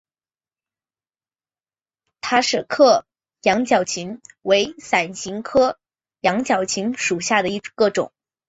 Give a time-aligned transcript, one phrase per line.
[2.21, 3.05] 塔什克
[3.43, 5.77] 羊角芹为伞形科
[6.21, 8.11] 羊角芹属下的一个种。